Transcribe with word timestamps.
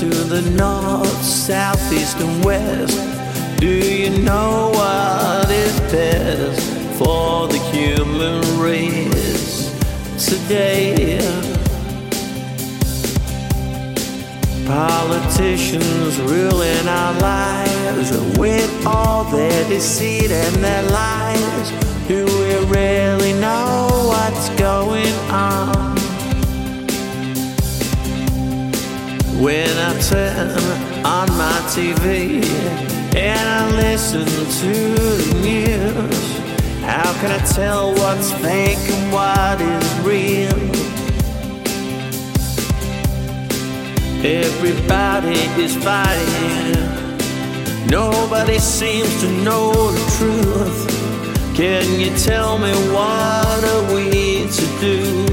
to 0.00 0.08
the 0.08 0.40
north, 0.52 1.22
south, 1.22 1.92
east, 1.92 2.16
and 2.20 2.42
west. 2.42 2.98
Do 3.60 3.68
you 3.68 4.08
know 4.22 4.70
what 4.72 5.50
is 5.50 5.78
best 5.92 6.98
for 6.98 7.46
the 7.46 7.58
human 7.70 8.40
race 8.58 9.68
today? 10.16 11.20
Politicians 14.66 16.18
ruling 16.20 16.88
our 16.88 17.12
lives 17.20 18.38
with 18.38 18.86
all 18.86 19.24
their 19.24 19.68
deceit 19.68 20.30
and 20.30 20.64
their 20.64 20.82
lies. 20.84 21.70
Do 22.08 22.29
When 29.40 29.74
I 29.78 29.98
turn 30.02 30.50
on 31.02 31.26
my 31.38 31.60
TV 31.72 32.44
and 33.16 33.48
I 33.48 33.74
listen 33.74 34.26
to 34.26 34.72
the 34.94 35.40
news, 35.40 36.38
how 36.84 37.10
can 37.20 37.30
I 37.30 37.42
tell 37.46 37.94
what's 37.94 38.32
fake 38.32 38.76
and 38.76 39.10
what 39.10 39.58
is 39.58 39.98
real? 40.00 40.60
Everybody 44.22 45.40
is 45.58 45.74
fighting. 45.74 46.76
Nobody 47.88 48.58
seems 48.58 49.22
to 49.22 49.28
know 49.42 49.72
the 49.90 50.04
truth. 50.18 51.56
Can 51.56 51.98
you 51.98 52.14
tell 52.18 52.58
me 52.58 52.72
what 52.92 53.64
are 53.64 53.94
we 53.94 54.46
to 54.50 54.80
do? 54.80 55.29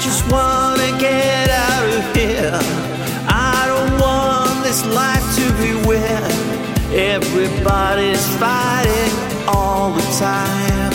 Just 0.00 0.30
wanna 0.30 0.90
get 0.98 1.50
out 1.50 1.86
of 1.98 2.16
here. 2.16 2.58
I 3.28 3.64
don't 3.66 4.00
want 4.00 4.64
this 4.64 4.84
life 4.86 5.26
to 5.38 5.44
be 5.60 5.70
weird. 5.86 6.54
Everybody's 6.92 8.26
fighting 8.36 9.14
all 9.48 9.92
the 9.92 10.06
time. 10.18 10.92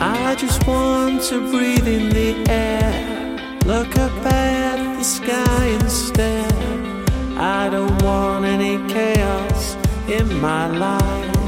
I 0.00 0.34
just 0.34 0.66
want 0.66 1.22
to 1.24 1.50
breathe 1.50 1.88
in 1.88 2.10
the 2.10 2.50
air. 2.50 3.58
Look 3.64 3.98
up 3.98 4.12
at 4.26 4.76
the 4.96 5.02
sky 5.02 5.64
instead. 5.80 6.52
I 7.36 7.68
don't 7.70 8.02
want 8.02 8.44
any 8.44 8.76
chaos 8.92 9.76
in 10.08 10.40
my 10.40 10.66
life. 10.68 11.38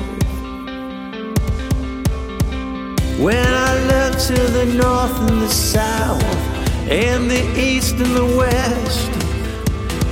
When 3.20 3.36
I 3.36 3.69
to 4.26 4.34
the 4.34 4.66
north 4.66 5.18
and 5.30 5.40
the 5.40 5.48
south, 5.48 6.22
and 6.90 7.30
the 7.30 7.42
east 7.58 7.94
and 7.94 8.14
the 8.14 8.36
west, 8.36 9.10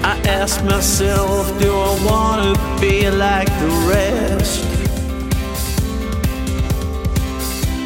I 0.03 0.19
ask 0.27 0.65
myself, 0.65 1.47
do 1.61 1.71
I 1.71 2.05
want 2.05 2.57
to 2.57 2.81
be 2.81 3.11
like 3.11 3.49
the 3.61 3.69
rest? 3.87 4.65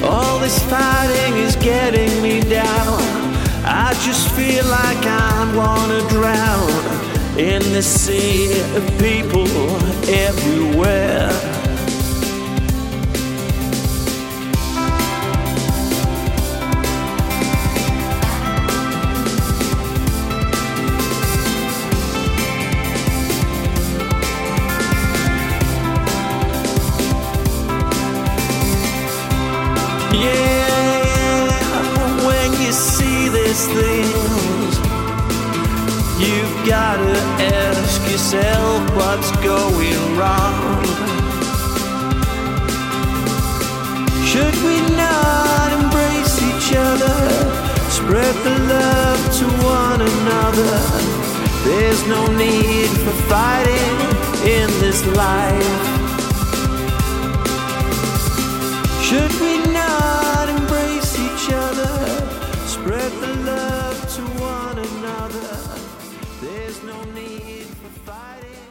All 0.04 0.38
this 0.38 0.58
fighting 0.70 1.38
is 1.38 1.56
getting 1.56 2.22
me 2.22 2.40
down. 2.40 3.02
I 3.64 3.92
just 4.04 4.28
feel 4.30 4.64
like 4.66 5.04
I 5.04 5.54
wanna 5.56 6.08
drown 6.08 7.38
in 7.38 7.62
the 7.72 7.82
sea 7.82 8.60
of 8.76 8.84
people 8.98 9.48
everywhere. 10.08 11.61
You 32.72 32.78
see 32.78 33.28
these 33.28 33.66
things, 33.66 34.72
you've 36.18 36.56
gotta 36.66 37.18
ask 37.60 38.00
yourself 38.10 38.80
what's 38.96 39.30
going 39.44 40.00
wrong. 40.16 40.82
Should 44.24 44.56
we 44.64 44.80
not 44.96 45.68
embrace 45.80 46.34
each 46.50 46.74
other, 46.74 47.18
spread 47.90 48.34
the 48.48 48.56
love 48.74 49.20
to 49.38 49.46
one 49.78 50.00
another? 50.00 50.74
There's 51.68 52.02
no 52.06 52.22
need 52.38 52.88
for 53.05 53.16
fighting 53.28 53.96
in 54.48 54.68
this 54.80 55.05
life. 55.24 55.92
Should 59.02 59.42
spread 63.02 63.20
the 63.20 63.51
love 63.51 64.14
to 64.14 64.23
one 64.40 64.79
another. 64.79 65.58
There's 66.40 66.83
no 66.85 67.02
need 67.13 67.67
for 67.67 67.90
fighting. 68.07 68.61